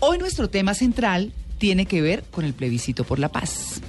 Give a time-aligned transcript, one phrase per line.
[0.00, 3.80] Hoy nuestro tema central tiene que ver con el plebiscito por la paz.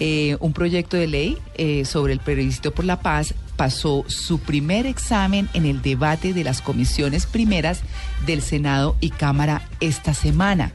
[0.00, 4.86] Eh, un proyecto de ley eh, sobre el plebiscito por la paz pasó su primer
[4.86, 7.82] examen en el debate de las comisiones primeras
[8.26, 10.72] del Senado y Cámara esta semana.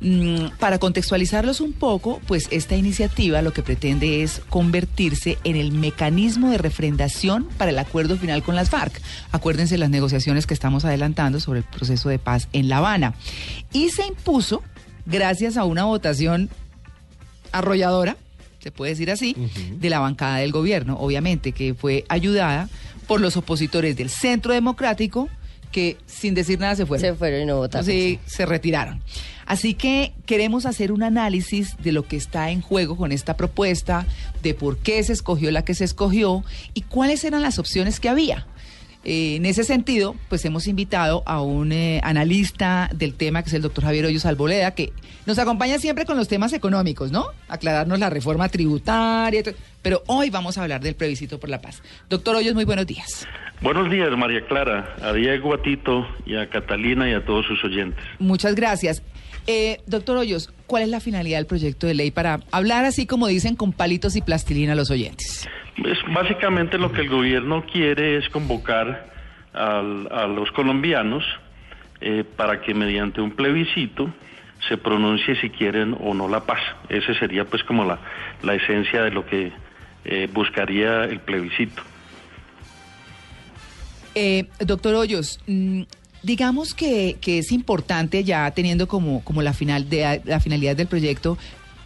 [0.00, 5.72] Mm, para contextualizarlos un poco, pues esta iniciativa lo que pretende es convertirse en el
[5.72, 9.00] mecanismo de refrendación para el acuerdo final con las FARC.
[9.32, 13.14] Acuérdense las negociaciones que estamos adelantando sobre el proceso de paz en La Habana.
[13.72, 14.62] Y se impuso
[15.06, 16.50] gracias a una votación
[17.52, 18.16] arrolladora,
[18.58, 19.36] se puede decir así,
[19.78, 22.68] de la bancada del gobierno, obviamente, que fue ayudada
[23.06, 25.28] por los opositores del Centro Democrático,
[25.74, 27.00] que sin decir nada se fueron.
[27.00, 27.84] Se fueron y no votaron.
[27.84, 29.02] Sí, se retiraron.
[29.44, 34.06] Así que queremos hacer un análisis de lo que está en juego con esta propuesta,
[34.40, 38.08] de por qué se escogió la que se escogió y cuáles eran las opciones que
[38.08, 38.46] había.
[39.04, 43.54] Eh, en ese sentido, pues hemos invitado a un eh, analista del tema, que es
[43.54, 44.92] el doctor Javier Hoyos Alboleda, que
[45.26, 47.26] nos acompaña siempre con los temas económicos, ¿no?
[47.48, 49.42] Aclararnos la reforma tributaria,
[49.82, 51.82] pero hoy vamos a hablar del plebiscito por la paz.
[52.08, 53.26] Doctor Hoyos, muy buenos días.
[53.60, 57.62] Buenos días, María Clara, a Diego, a Tito y a Catalina y a todos sus
[57.64, 58.02] oyentes.
[58.18, 59.02] Muchas gracias.
[59.46, 63.26] Eh, doctor Hoyos, ¿cuál es la finalidad del proyecto de ley para hablar así como
[63.26, 65.46] dicen con palitos y plastilina a los oyentes?
[66.12, 69.12] Básicamente lo que el gobierno quiere es convocar
[69.52, 71.24] a los colombianos
[72.00, 74.12] eh, para que mediante un plebiscito
[74.68, 76.60] se pronuncie si quieren o no la paz.
[76.88, 77.98] Ese sería pues como la,
[78.42, 79.52] la esencia de lo que
[80.04, 81.82] eh, buscaría el plebiscito.
[84.14, 85.82] Eh, doctor Hoyos, mm,
[86.22, 90.86] digamos que, que, es importante ya teniendo como, como la, final de, la finalidad del
[90.86, 91.36] proyecto,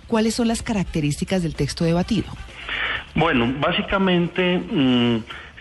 [0.06, 2.26] ¿cuáles son las características del texto debatido?
[3.18, 5.16] Bueno, básicamente mm,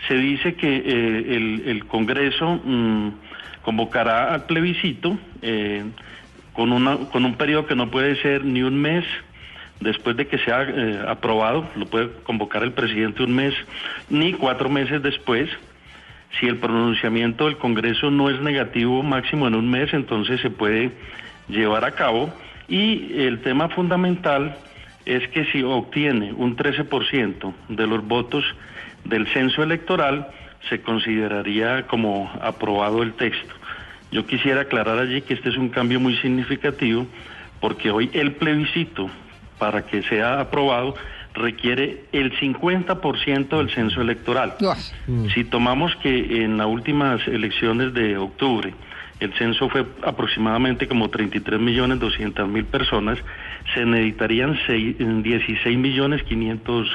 [0.06, 3.08] se dice que eh, el, Congreso mm,
[3.62, 5.82] convocará al plebiscito eh,
[6.52, 9.04] con, una, con un periodo que no puede ser ni un mes
[9.80, 13.54] después de que sea eh, aprobado, lo puede convocar el presidente un mes,
[14.08, 15.50] ni cuatro meses después.
[16.38, 20.92] Si el pronunciamiento del Congreso no es negativo máximo en un mes, entonces se puede
[21.48, 22.32] llevar a cabo.
[22.68, 24.56] Y el tema fundamental
[25.04, 28.44] es que si obtiene un 13% de los votos
[29.04, 30.28] del censo electoral,
[30.68, 33.54] se consideraría como aprobado el texto.
[34.10, 37.06] Yo quisiera aclarar allí que este es un cambio muy significativo
[37.60, 39.10] porque hoy el plebiscito
[39.58, 40.94] para que sea aprobado
[41.34, 44.54] requiere el 50% del censo electoral.
[45.34, 48.74] Si tomamos que en las últimas elecciones de octubre
[49.20, 53.18] el censo fue aproximadamente como 33 millones 200 mil personas,
[53.74, 54.56] se necesitarían
[55.22, 56.88] 16 millones 500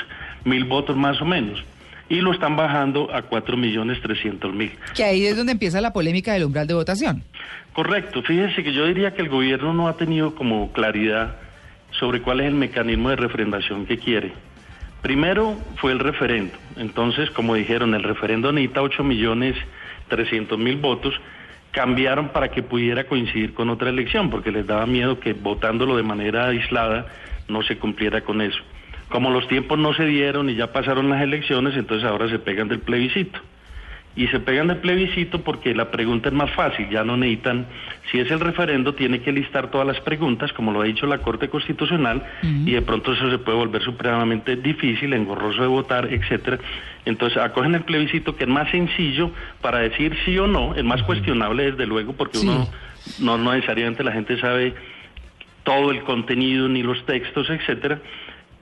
[0.45, 1.63] mil votos más o menos.
[2.09, 4.72] Y lo están bajando a 4 millones 300 mil.
[4.95, 7.23] Que ahí es donde empieza la polémica del umbral de votación.
[7.73, 8.22] Correcto.
[8.22, 11.38] Fíjese que yo diría que el gobierno no ha tenido como claridad
[11.91, 14.33] sobre cuál es el mecanismo de refrendación que quiere.
[15.01, 16.53] Primero fue el referendo.
[16.78, 19.56] Entonces, como dijeron, el referendo necesita 8 millones
[20.07, 21.13] 300 mil votos.
[21.73, 26.03] Cambiaron para que pudiera coincidir con otra elección, porque les daba miedo que votándolo de
[26.03, 27.07] manera aislada
[27.50, 28.59] no se cumpliera con eso.
[29.09, 32.69] Como los tiempos no se dieron y ya pasaron las elecciones, entonces ahora se pegan
[32.69, 33.41] del plebiscito
[34.16, 37.66] y se pegan de plebiscito porque la pregunta es más fácil, ya no necesitan,
[38.12, 41.18] si es el referendo, tiene que listar todas las preguntas, como lo ha dicho la
[41.18, 46.59] Corte Constitucional, y de pronto eso se puede volver supremamente difícil, engorroso de votar, etcétera.
[47.06, 49.31] Entonces acogen el plebiscito que es más sencillo
[49.62, 52.68] para decir sí o no, es más cuestionable desde luego, porque uno
[53.19, 54.75] no, no necesariamente la gente sabe
[55.63, 58.00] todo el contenido ni los textos, etcétera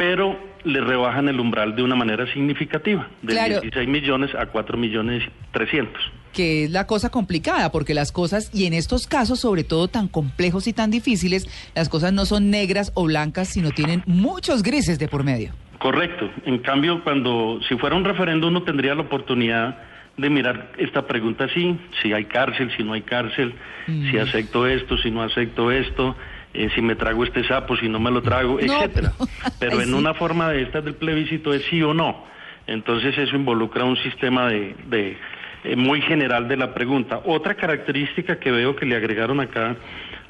[0.02, 5.22] pero le rebajan el umbral de una manera significativa, de 16 millones a 4 millones
[5.52, 6.02] 300.
[6.34, 10.08] Que es la cosa complicada, porque las cosas, y en estos casos sobre todo tan
[10.08, 14.98] complejos y tan difíciles, las cosas no son negras o blancas, sino tienen muchos grises
[14.98, 15.52] de por medio.
[15.78, 16.32] Correcto.
[16.48, 19.78] En cambio, cuando si fuera un referéndum uno tendría la oportunidad
[20.18, 23.54] de mirar esta pregunta así, si hay cárcel, si no hay cárcel,
[23.86, 24.20] si mm.
[24.20, 26.16] acepto esto, si no acepto esto,
[26.54, 29.14] eh, si me trago este sapo, si no me lo trago, etcétera.
[29.60, 32.26] Pero, en una forma de estas del plebiscito es sí o no.
[32.68, 35.18] Entonces eso involucra un sistema de, de
[35.64, 37.22] eh, muy general de la pregunta.
[37.26, 39.76] Otra característica que veo que le agregaron acá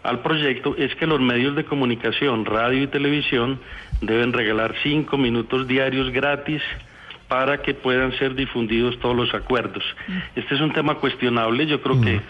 [0.04, 3.60] al proyecto es que los medios de comunicación, radio y televisión,
[4.02, 6.62] deben regalar cinco minutos diarios gratis
[7.28, 9.84] para que puedan ser difundidos todos los acuerdos.
[10.08, 10.18] Mm.
[10.36, 12.22] Este es un tema cuestionable, yo creo que mm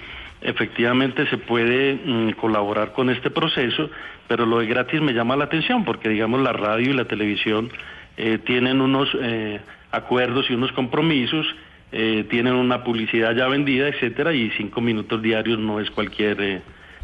[0.41, 3.89] efectivamente se puede mm, colaborar con este proceso,
[4.27, 7.71] pero lo de gratis me llama la atención porque, digamos, la radio y la televisión
[8.17, 9.59] eh, tienen unos eh,
[9.91, 11.45] acuerdos y unos compromisos,
[11.91, 16.61] eh, tienen una publicidad ya vendida, etcétera, y cinco minutos diarios no es cualquier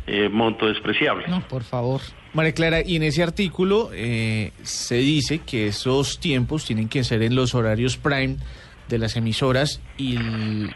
[0.09, 1.27] eh, monto despreciable.
[1.27, 1.99] No, por favor.
[2.33, 7.23] María Clara, y en ese artículo eh, se dice que esos tiempos tienen que ser
[7.23, 8.37] en los horarios prime
[8.89, 10.17] de las emisoras y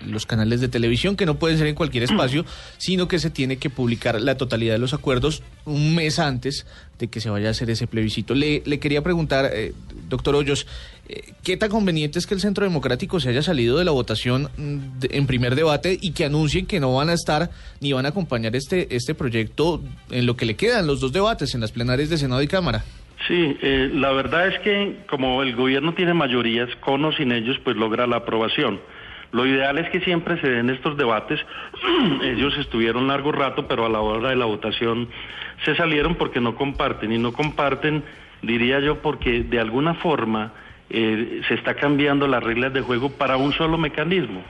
[0.06, 2.46] los canales de televisión, que no pueden ser en cualquier espacio,
[2.78, 6.66] sino que se tiene que publicar la totalidad de los acuerdos un mes antes
[7.00, 8.36] de que se vaya a hacer ese plebiscito.
[8.36, 9.74] Le, quería preguntar, eh,
[10.10, 10.68] doctor Hoyos,
[11.10, 14.50] eh, ¿qué tan conveniente es que el Centro Democrático se haya salido de la votación
[14.58, 17.50] mm, en primer debate y que anuncien que no van a estar
[17.80, 21.56] ni van a acompañar este, este proyecto en lo que le quedan los dos debates,
[21.56, 22.84] en las plenarias de Senado y Cámara?
[23.28, 27.60] Sí, eh, la verdad es que como el gobierno tiene mayorías, con o sin ellos,
[27.64, 28.80] pues logra la aprobación.
[29.32, 31.40] Lo ideal es que siempre se den estos debates.
[32.24, 35.08] ellos estuvieron largo rato, pero a la hora de la votación
[35.64, 37.12] se salieron porque no comparten.
[37.12, 38.04] Y no comparten,
[38.42, 40.54] diría yo, porque de alguna forma
[40.90, 44.42] eh, se está cambiando las reglas de juego para un solo mecanismo.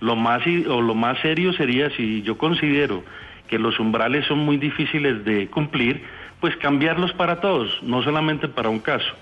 [0.00, 3.04] Lo más, o lo más serio sería si yo considero
[3.48, 6.02] que los umbrales son muy difíciles de cumplir,
[6.40, 9.12] pues cambiarlos para todos, no solamente para un caso.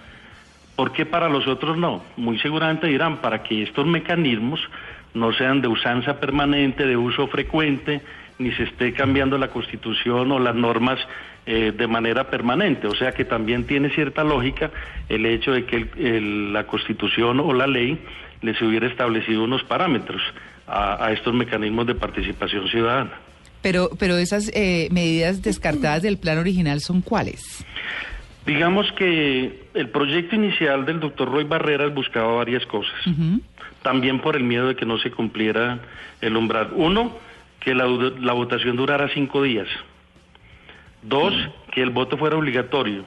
[0.76, 2.02] ¿Por qué para los otros no?
[2.16, 4.60] Muy seguramente dirán para que estos mecanismos
[5.14, 8.00] no sean de usanza permanente, de uso frecuente,
[8.38, 10.98] ni se esté cambiando la constitución o las normas
[11.46, 12.86] eh, de manera permanente.
[12.86, 14.70] O sea que también tiene cierta lógica
[15.08, 15.86] el hecho de que
[16.50, 17.98] la constitución o la ley
[18.40, 20.22] les hubiera establecido unos parámetros
[20.66, 23.12] a estos mecanismos de participación ciudadana.
[23.62, 27.64] Pero, pero esas eh, medidas descartadas del plan original son cuáles?
[28.44, 32.94] Digamos que el proyecto inicial del doctor Roy Barreras buscaba varias cosas.
[33.82, 35.78] También por el miedo de que no se cumpliera
[36.20, 36.70] el umbral.
[36.74, 37.16] Uno,
[37.60, 37.84] que la,
[38.32, 39.68] votación durara cinco días.
[41.02, 41.34] Dos,
[41.70, 43.04] que el voto fuera obligatorio.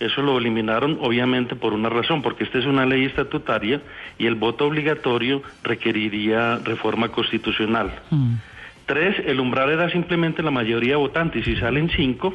[0.00, 3.80] Eso lo eliminaron obviamente por una razón, porque esta es una ley estatutaria
[4.18, 8.00] y el voto obligatorio requeriría reforma constitucional.
[8.10, 8.34] Mm.
[8.86, 12.34] Tres, el umbral era simplemente la mayoría votante y si salen cinco,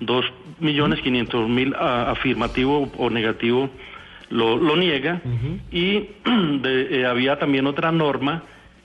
[0.00, 0.24] dos
[0.58, 3.70] millones quinientos mil afirmativo o negativo
[4.30, 5.20] lo, lo niega.
[5.70, 6.08] Y
[6.64, 8.42] eh, había también otra norma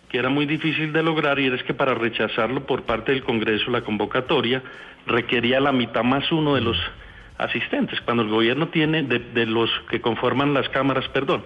[0.10, 3.70] que era muy difícil de lograr y es que para rechazarlo por parte del Congreso
[3.70, 4.64] la convocatoria
[5.06, 6.78] requería la mitad más uno de los
[7.38, 8.02] asistentes.
[8.02, 11.44] Cuando el gobierno tiene, de, de los que conforman las cámaras, perdón,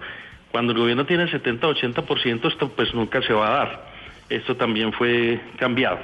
[0.50, 3.93] cuando el gobierno tiene 70-80%, esto pues nunca se va a dar
[4.28, 5.98] esto también fue cambiado.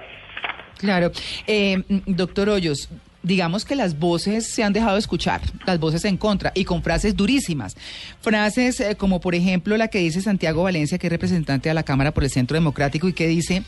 [0.79, 1.13] Claro.
[1.47, 2.89] Eh, doctor Hoyos,
[3.23, 7.17] digamos que las voces se han dejado escuchar, las voces en contra, y con frases
[7.17, 7.77] durísimas.
[8.21, 11.83] Frases eh, como, por ejemplo, la que dice Santiago Valencia, que es representante de la
[11.83, 13.63] Cámara por el Centro Democrático, y que dice,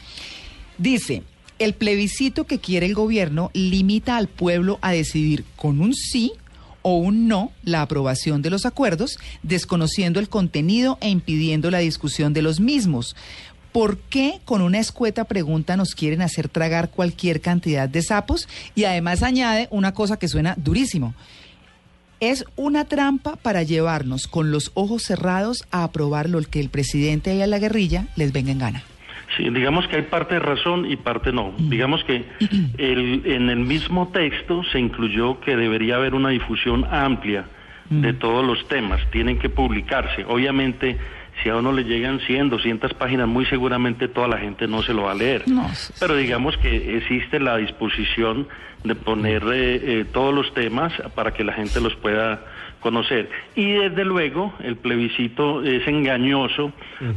[0.78, 1.22] dice,
[1.58, 6.32] el plebiscito que quiere el gobierno limita al pueblo a decidir con un sí
[6.82, 12.32] o un no la aprobación de los acuerdos, desconociendo el contenido e impidiendo la discusión
[12.32, 13.14] de los mismos.
[13.72, 18.48] ¿Por qué con una escueta pregunta nos quieren hacer tragar cualquier cantidad de sapos?
[18.74, 21.14] Y además añade una cosa que suena durísimo.
[22.20, 27.34] Es una trampa para llevarnos con los ojos cerrados a aprobar lo que el presidente
[27.34, 28.84] y a la guerrilla les venga en gana.
[29.36, 31.52] Sí, digamos que hay parte de razón y parte no.
[31.56, 31.70] Mm.
[31.70, 32.26] Digamos que
[32.78, 37.46] en el mismo texto se incluyó que debería haber una difusión amplia
[38.00, 40.24] de todos los temas, tienen que publicarse.
[40.24, 40.98] Obviamente
[41.42, 44.92] si a uno le llegan 100, 200 páginas, muy seguramente toda la gente no se
[44.92, 45.44] lo va a leer.
[45.98, 48.46] Pero digamos que existe la disposición
[48.84, 52.44] de poner eh, eh, todos los temas para que la gente los pueda
[52.80, 53.30] conocer.
[53.54, 56.72] Y desde luego el plebiscito es engañoso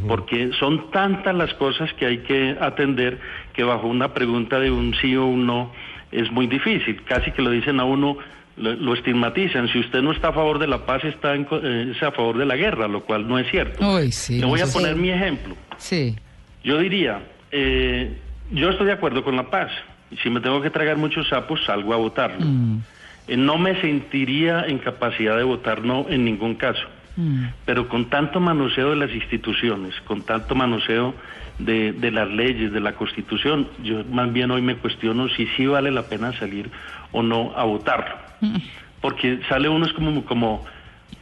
[0.08, 3.20] porque son tantas las cosas que hay que atender
[3.54, 5.72] que bajo una pregunta de un sí o un no
[6.12, 7.02] es muy difícil.
[7.04, 8.18] Casi que lo dicen a uno
[8.58, 9.68] lo, estigmatizan.
[9.70, 12.56] Si usted no está a favor de la paz, está eh, a favor de la
[12.56, 14.00] guerra, lo cual no es cierto.
[14.30, 15.56] Le voy a poner mi ejemplo.
[15.78, 16.16] Sí.
[16.64, 17.22] Yo diría,
[17.52, 18.18] eh,
[18.52, 19.72] yo estoy de acuerdo con la paz.
[20.12, 22.46] Y si me tengo que tragar muchos sapos, salgo a votarlo.
[22.46, 22.82] Mm.
[23.28, 26.88] Eh, no me sentiría en capacidad de votar no en ningún caso.
[27.18, 27.46] Mm.
[27.66, 31.14] Pero con tanto manoseo de las instituciones, con tanto manoseo
[31.60, 35.66] de, de, las leyes, de la constitución, yo más bien hoy me cuestiono si sí
[35.66, 36.70] vale la pena salir
[37.12, 38.25] o no a votarlo.
[39.02, 40.66] Porque sale uno es como, como,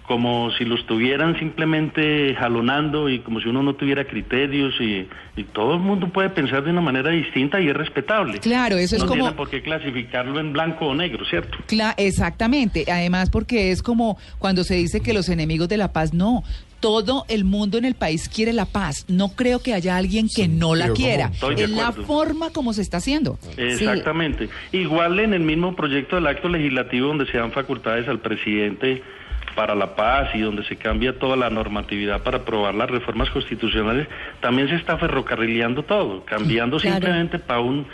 [0.08, 5.08] como si lo estuvieran simplemente jalonando y como si uno no tuviera criterios y,
[5.52, 8.40] todo el mundo puede pensar de una manera distinta y es respetable.
[8.40, 9.16] Claro, eso es como...
[9.16, 11.58] No tiene por qué clasificarlo en blanco o negro, ¿cierto?
[11.98, 16.44] exactamente, además porque es como cuando se dice que los enemigos de la paz, no,
[16.84, 19.06] todo el mundo en el país quiere la paz.
[19.08, 21.32] No creo que haya alguien que no la quiera.
[21.56, 23.40] Es la forma como se está haciendo.
[23.56, 24.50] Exactamente.
[24.74, 29.02] Igual en el mismo proyecto del acto legislativo donde se dan facultades al presidente
[29.56, 34.10] para la paz y donde se cambia toda la normatividad para aprobar las reformas constitucionales,
[34.42, 37.88] también se está ferrocarrileando todo, cambiando simplemente para un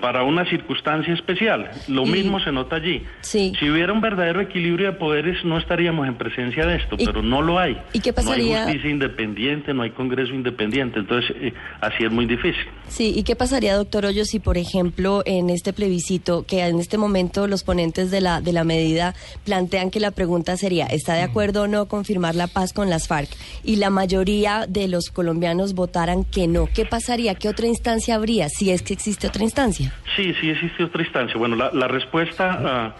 [0.00, 1.70] para una circunstancia especial.
[1.88, 3.02] Lo mismo se nota allí.
[3.20, 3.52] Sí.
[3.58, 7.22] Si hubiera un verdadero equilibrio de poderes, no estaríamos en presencia de esto, ¿Y- pero
[7.22, 7.78] no lo hay.
[7.92, 12.26] y qué No hay justicia independiente, no hay Congreso independiente, entonces eh, así es muy
[12.26, 12.64] difícil.
[12.88, 16.98] Sí, ¿y qué pasaría, doctor Hoyos, si, por ejemplo, en este plebiscito, que en este
[16.98, 21.22] momento los ponentes de la, de la medida plantean que la pregunta sería, ¿está de
[21.22, 23.28] acuerdo o no con firmar la paz con las FARC?
[23.62, 26.68] Y la mayoría de los colombianos votaran que no.
[26.74, 27.34] ¿Qué pasaría?
[27.34, 29.83] ¿Qué otra instancia habría, si es que existe otra instancia?
[30.16, 31.36] Sí, sí existe otra instancia.
[31.36, 32.94] Bueno, la, la respuesta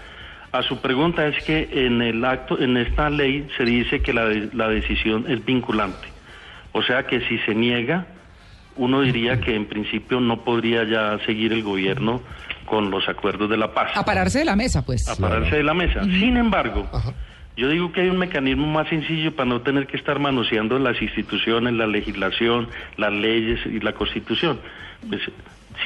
[0.53, 4.13] a, a su pregunta es que en el acto, en esta ley se dice que
[4.13, 6.09] la, de- la decisión es vinculante.
[6.73, 8.07] O sea que si se niega,
[8.77, 12.21] uno diría que en principio no podría ya seguir el gobierno
[12.67, 13.93] con los acuerdos de la paz.
[13.97, 15.07] A pararse de la mesa, pues.
[15.09, 16.03] a pararse de la mesa.
[16.05, 16.89] Sin embargo,
[17.57, 21.01] yo digo que hay un mecanismo más sencillo para no tener que estar manoseando las
[21.01, 24.59] instituciones, la legislación, las leyes y la constitución.
[25.09, 25.21] Pues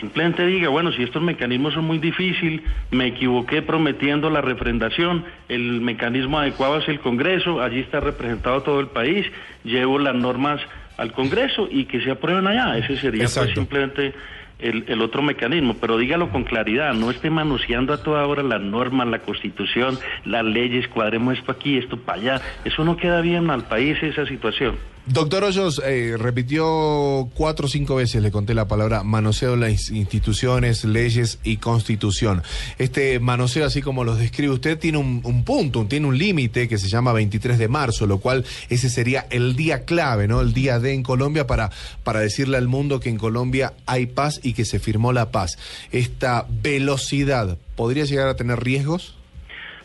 [0.00, 5.80] simplemente diga, bueno, si estos mecanismos son muy difíciles, me equivoqué prometiendo la refrendación, el
[5.80, 9.26] mecanismo adecuado es el Congreso, allí está representado todo el país,
[9.64, 10.60] llevo las normas
[10.96, 12.78] al Congreso y que se aprueben allá.
[12.78, 14.14] Ese sería pues, simplemente
[14.58, 18.60] el, el otro mecanismo, pero dígalo con claridad, no esté manoseando a toda hora las
[18.60, 22.40] normas, la constitución, las leyes, cuadremos esto aquí, esto para allá.
[22.64, 24.76] Eso no queda bien al país, esa situación.
[25.10, 29.90] Doctor Hoyos, eh, repitió cuatro o cinco veces, le conté la palabra manoseo de las
[29.90, 32.42] instituciones, leyes y constitución.
[32.76, 36.76] Este manoseo, así como los describe usted, tiene un, un punto, tiene un límite que
[36.76, 40.42] se llama 23 de marzo, lo cual ese sería el día clave, ¿no?
[40.42, 41.70] El día D en Colombia para,
[42.04, 45.58] para decirle al mundo que en Colombia hay paz y que se firmó la paz.
[45.90, 49.16] Esta velocidad, ¿podría llegar a tener riesgos?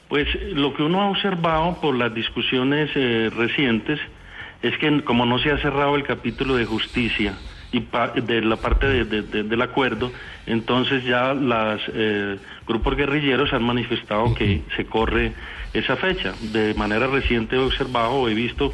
[0.09, 4.01] Pues lo que uno ha observado por las discusiones eh, recientes
[4.63, 7.33] es que como no se ha cerrado el capítulo de justicia
[7.71, 10.11] y pa- de la parte de- de- de- del acuerdo,
[10.47, 11.81] entonces ya los
[12.67, 15.33] grupos guerrilleros han manifestado que se corre
[15.73, 16.33] esa fecha.
[16.51, 18.73] De manera reciente he observado o he visto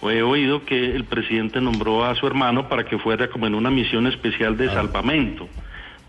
[0.00, 3.54] o he oído que el presidente nombró a su hermano para que fuera como en
[3.54, 5.48] una misión especial de salvamento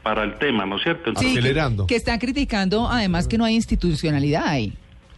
[0.03, 1.11] para el tema, ¿no es cierto?
[1.17, 1.87] Sí, que- Acelerando.
[1.87, 4.73] Que, están criticando además que no hay institucionalidad ahí.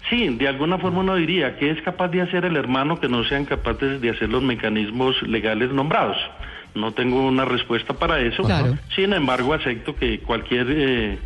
[0.08, 3.24] Sí, de alguna forma uno diría que es capaz de hacer el hermano que no
[3.26, 6.18] sean capaces de hacer los mecanismos legales nombrados.
[6.74, 8.44] No tengo una respuesta para eso.
[8.44, 8.78] Claro.
[8.96, 11.18] Sin embargo, acepto que cualquier eh,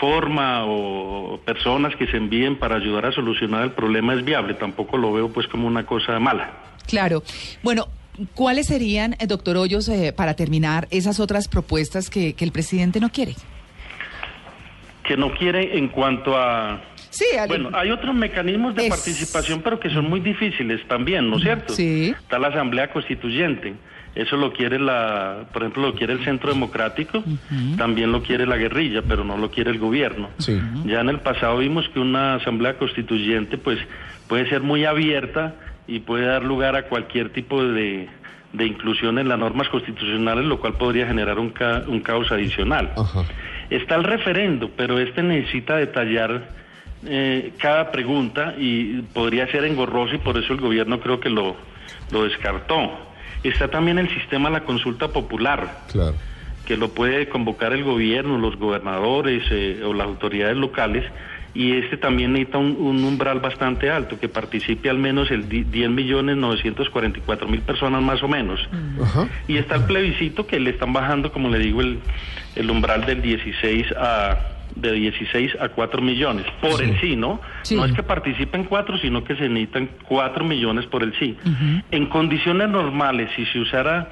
[0.00, 4.54] forma o personas que se envíen para ayudar a solucionar el problema es viable.
[4.54, 6.50] Tampoco lo veo pues como una cosa mala.
[6.86, 7.22] Claro.
[7.62, 7.88] Bueno,
[8.34, 13.00] ¿cuáles serían, eh, doctor Hoyos, eh, para terminar, esas otras propuestas que, que el presidente
[13.00, 13.34] no quiere?
[15.02, 16.80] Que no quiere en cuanto a
[17.14, 21.30] Sí, al- Bueno, hay otros mecanismos de Es- participación, pero que son muy difíciles también,
[21.30, 21.72] ¿no es cierto?
[21.72, 22.10] Sí.
[22.18, 23.74] Está la Asamblea Constituyente.
[24.14, 27.24] Eso lo quiere la, por ejemplo, lo quiere el Centro Democrático,
[27.76, 30.30] también lo quiere la guerrilla, pero no lo quiere el gobierno.
[30.38, 30.60] Sí.
[30.86, 33.78] Ya en el pasado vimos que una Asamblea Constituyente, pues,
[34.28, 35.54] puede ser muy abierta
[35.88, 38.08] y puede dar lugar a cualquier tipo de,
[38.52, 42.92] de inclusión en las normas constitucionales, lo cual podría generar un, ca- un caos adicional.
[43.68, 46.50] Está el referendo, pero este necesita detallar
[47.06, 51.56] eh, cada pregunta y podría ser engorroso y por eso el gobierno creo que lo,
[52.10, 52.90] lo descartó.
[53.42, 56.14] Está también el sistema de la consulta popular, Claro.
[56.66, 61.04] que lo puede convocar el gobierno, los gobernadores eh, o las autoridades locales,
[61.52, 65.62] y este también necesita un, un umbral bastante alto, que participe al menos el di-
[65.62, 68.66] 10 millones 944 mil personas más o menos.
[69.00, 69.28] Ajá.
[69.46, 72.00] Y está el plebiscito que le están bajando, como le digo, el,
[72.56, 74.38] el umbral del 16 a
[74.76, 77.40] de 16 a 4 millones por el sí, ¿no?
[77.62, 77.76] Sí.
[77.76, 81.36] No es que participen 4, sino que se necesitan 4 millones por el sí.
[81.90, 84.08] En condiciones normales, si se usara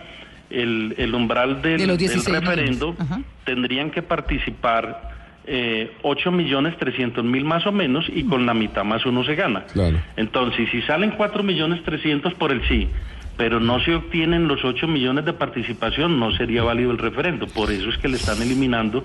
[0.51, 2.97] el, el umbral del, De los del 16 referendo,
[3.45, 5.13] tendrían que participar
[5.45, 9.35] eh, 8 millones 300 mil más o menos y con la mitad más uno se
[9.35, 9.65] gana.
[9.73, 9.99] Claro.
[10.17, 12.89] Entonces, si salen 4 millones 300 por el sí,
[13.37, 17.47] pero no se obtienen los 8 millones de participación, no sería válido el referendo.
[17.49, 19.05] Por eso es que le están eliminando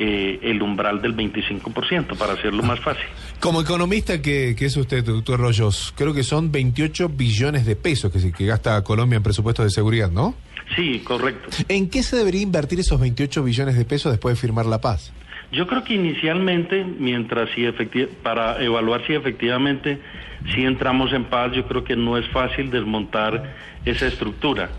[0.00, 3.04] eh, el umbral del 25%, para hacerlo más fácil.
[3.40, 8.12] Como economista que, que es usted, doctor Rollos, creo que son 28 billones de pesos
[8.12, 10.36] que, que gasta Colombia en presupuestos de seguridad, ¿no?
[10.76, 11.48] Sí, correcto.
[11.68, 15.12] ¿En qué se debería invertir esos 28 billones de pesos después de firmar la paz?
[15.50, 17.66] Yo creo que inicialmente, mientras si
[18.22, 19.98] para evaluar si efectivamente
[20.54, 24.70] si entramos en paz, yo creo que no es fácil desmontar esa estructura.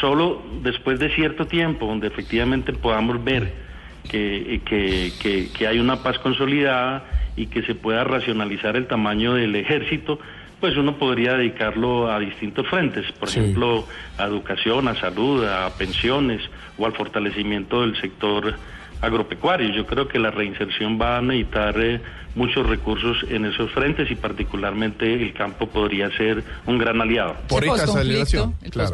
[0.00, 3.65] Solo después de cierto tiempo, donde efectivamente podamos ver
[4.06, 7.04] que, que, que- que hay una paz consolidada
[7.36, 10.18] y que se pueda racionalizar el tamaño del ejército,
[10.60, 13.40] pues uno podría dedicarlo a distintos frentes, por Sí.
[13.40, 13.84] ejemplo,
[14.16, 16.40] a educación, a salud, a pensiones
[16.78, 18.54] o al fortalecimiento del sector
[19.02, 19.76] agropecuarios.
[19.76, 22.00] Yo creo que la reinserción va a necesitar eh,
[22.34, 27.36] muchos recursos en esos frentes y particularmente el campo podría ser un gran aliado.
[27.48, 28.88] Por esta posconflicto, El claro.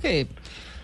[0.00, 0.26] que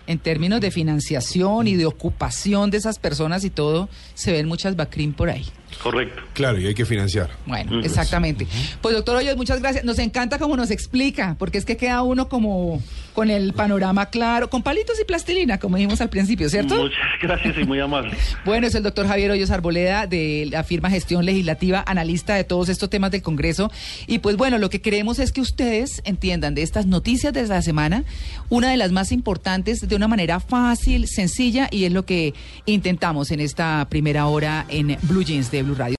[0.07, 4.75] en términos de financiación y de ocupación de esas personas y todo, se ven muchas
[4.75, 5.45] BACRIM por ahí.
[5.81, 6.21] Correcto.
[6.33, 7.29] Claro, y hay que financiar.
[7.45, 8.47] Bueno, exactamente.
[8.81, 9.83] Pues doctor Hoyos, muchas gracias.
[9.83, 12.81] Nos encanta cómo nos explica, porque es que queda uno como
[13.13, 16.75] con el panorama claro, con palitos y plastilina, como dijimos al principio, ¿cierto?
[16.75, 18.11] Muchas gracias y muy amable.
[18.45, 22.69] Bueno, es el doctor Javier Hoyos Arboleda de la firma Gestión Legislativa, analista de todos
[22.69, 23.71] estos temas del Congreso.
[24.05, 27.61] Y pues bueno, lo que queremos es que ustedes entiendan de estas noticias de la
[27.61, 28.03] semana,
[28.49, 32.33] una de las más importantes de una manera fácil, sencilla, y es lo que
[32.65, 35.95] intentamos en esta primera hora en Blue Jeans Blue Radio.